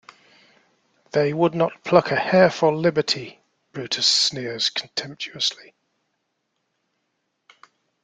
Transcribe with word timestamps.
"They 1.11 1.31
would 1.31 1.53
not 1.53 1.83
pluck 1.83 2.09
a 2.09 2.15
hair 2.15 2.49
for 2.49 2.75
liberty," 2.75 3.39
Brutus 3.71 4.07
sneers 4.07 4.71
contemptuously. 4.71 5.75